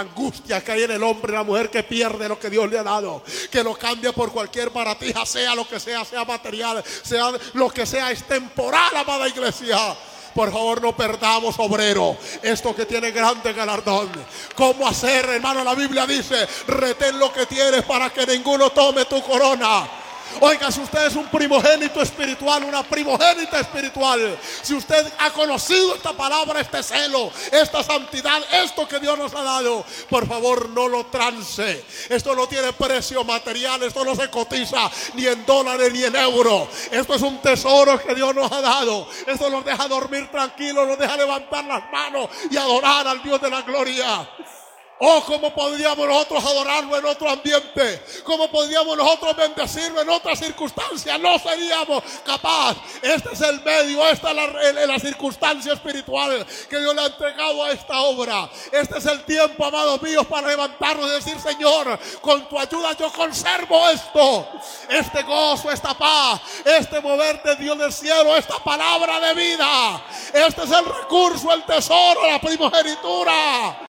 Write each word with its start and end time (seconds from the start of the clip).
angustia 0.00 0.62
que 0.62 0.72
hay 0.72 0.82
en 0.82 0.92
el 0.92 1.02
hombre, 1.02 1.32
la 1.32 1.42
mujer 1.42 1.70
que 1.70 1.82
pierde 1.82 2.28
lo 2.28 2.38
que 2.38 2.50
Dios 2.50 2.70
le 2.70 2.78
ha 2.78 2.82
dado, 2.82 3.22
que 3.50 3.62
lo 3.62 3.74
cambia 3.76 4.12
por 4.12 4.32
cualquier 4.32 4.70
baratija, 4.70 5.24
sea 5.26 5.54
lo 5.54 5.68
que 5.68 5.80
sea, 5.80 6.04
sea 6.04 6.24
material, 6.24 6.82
sea 7.02 7.32
lo 7.54 7.70
que 7.70 7.86
sea, 7.86 8.10
es 8.10 8.24
temporal, 8.24 8.96
amada 8.96 9.28
iglesia. 9.28 9.78
Por 10.34 10.52
favor, 10.52 10.80
no 10.80 10.96
perdamos, 10.96 11.56
obrero, 11.58 12.16
esto 12.42 12.74
que 12.74 12.86
tiene 12.86 13.10
grande 13.10 13.52
galardón. 13.52 14.08
¿Cómo 14.54 14.86
hacer, 14.86 15.28
hermano? 15.28 15.64
La 15.64 15.74
Biblia 15.74 16.06
dice, 16.06 16.46
retén 16.68 17.18
lo 17.18 17.32
que 17.32 17.46
tienes 17.46 17.82
para 17.84 18.10
que 18.10 18.24
ninguno 18.26 18.70
tome 18.70 19.04
tu 19.06 19.20
corona. 19.22 19.97
Oiga, 20.40 20.70
si 20.70 20.80
usted 20.80 21.06
es 21.06 21.16
un 21.16 21.26
primogénito 21.26 22.00
espiritual, 22.00 22.64
una 22.64 22.82
primogénita 22.82 23.60
espiritual, 23.60 24.38
si 24.62 24.74
usted 24.74 25.12
ha 25.18 25.30
conocido 25.30 25.94
esta 25.94 26.12
palabra, 26.12 26.60
este 26.60 26.82
celo, 26.82 27.30
esta 27.50 27.82
santidad, 27.82 28.42
esto 28.52 28.86
que 28.86 29.00
Dios 29.00 29.18
nos 29.18 29.34
ha 29.34 29.42
dado, 29.42 29.84
por 30.08 30.26
favor 30.26 30.68
no 30.70 30.88
lo 30.88 31.06
trance. 31.06 31.84
Esto 32.08 32.34
no 32.34 32.46
tiene 32.46 32.72
precio 32.72 33.24
material, 33.24 33.82
esto 33.82 34.04
no 34.04 34.14
se 34.14 34.30
cotiza 34.30 34.90
ni 35.14 35.26
en 35.26 35.44
dólares 35.44 35.92
ni 35.92 36.04
en 36.04 36.16
euros. 36.16 36.68
Esto 36.90 37.14
es 37.14 37.22
un 37.22 37.38
tesoro 37.38 37.98
que 38.00 38.14
Dios 38.14 38.34
nos 38.34 38.50
ha 38.50 38.60
dado. 38.60 39.08
Esto 39.26 39.50
nos 39.50 39.64
deja 39.64 39.88
dormir 39.88 40.30
tranquilos, 40.30 40.86
nos 40.86 40.98
deja 40.98 41.16
levantar 41.16 41.64
las 41.64 41.90
manos 41.90 42.28
y 42.50 42.56
adorar 42.56 43.06
al 43.08 43.22
Dios 43.22 43.40
de 43.40 43.50
la 43.50 43.62
gloria. 43.62 44.28
Oh, 45.00 45.22
cómo 45.24 45.54
podríamos 45.54 46.08
nosotros 46.08 46.44
adorarlo 46.44 46.96
en 46.98 47.04
otro 47.04 47.30
ambiente. 47.30 48.02
Cómo 48.24 48.50
podríamos 48.50 48.96
nosotros 48.96 49.36
bendecirlo 49.36 50.00
en 50.00 50.08
otra 50.08 50.34
circunstancia. 50.34 51.16
No 51.18 51.38
seríamos 51.38 52.02
capaz. 52.24 52.76
Este 53.00 53.32
es 53.32 53.40
el 53.42 53.62
medio, 53.62 54.04
esta 54.08 54.30
es 54.30 54.36
la, 54.74 54.86
la, 54.86 54.98
circunstancia 54.98 55.74
espiritual 55.74 56.44
que 56.68 56.80
Dios 56.80 56.92
le 56.96 57.00
ha 57.02 57.06
entregado 57.06 57.62
a 57.62 57.70
esta 57.70 58.00
obra. 58.00 58.50
Este 58.72 58.98
es 58.98 59.06
el 59.06 59.22
tiempo, 59.22 59.64
amados 59.64 60.02
míos, 60.02 60.26
para 60.26 60.48
levantarnos 60.48 61.08
y 61.08 61.14
decir, 61.14 61.38
Señor, 61.38 61.96
con 62.20 62.48
tu 62.48 62.58
ayuda 62.58 62.92
yo 62.94 63.12
conservo 63.12 63.88
esto. 63.90 64.48
Este 64.88 65.22
gozo, 65.22 65.70
esta 65.70 65.94
paz, 65.96 66.40
este 66.64 67.00
mover 67.00 67.40
de 67.44 67.54
Dios 67.54 67.78
del 67.78 67.92
cielo, 67.92 68.36
esta 68.36 68.58
palabra 68.58 69.20
de 69.20 69.34
vida. 69.34 70.02
Este 70.34 70.64
es 70.64 70.70
el 70.72 70.84
recurso, 70.84 71.52
el 71.52 71.62
tesoro, 71.62 72.26
la 72.26 72.40
primogenitura. 72.40 73.86